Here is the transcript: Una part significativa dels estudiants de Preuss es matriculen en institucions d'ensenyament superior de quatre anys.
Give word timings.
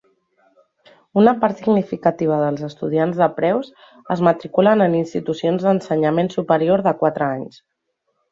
Una 1.23 1.33
part 1.41 1.59
significativa 1.59 2.39
dels 2.43 2.63
estudiants 2.67 3.19
de 3.19 3.27
Preuss 3.35 3.69
es 4.17 4.25
matriculen 4.29 4.83
en 4.87 4.97
institucions 5.03 5.67
d'ensenyament 5.67 6.31
superior 6.37 6.83
de 6.89 6.95
quatre 7.03 7.29
anys. 7.37 7.63